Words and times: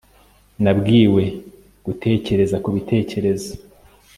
nabwiwe 0.63 1.23
gutekereza 1.85 2.55
kubitekerezo 2.63 3.51